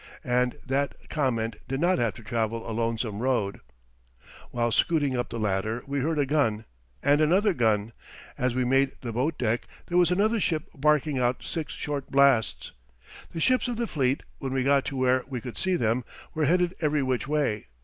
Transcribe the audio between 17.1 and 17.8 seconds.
way.